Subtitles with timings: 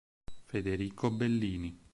[0.47, 1.77] Federico Bellini